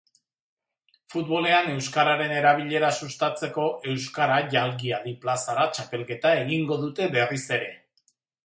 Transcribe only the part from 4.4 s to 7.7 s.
jalgi hadi plazara!' txapelketa egingo dute berriz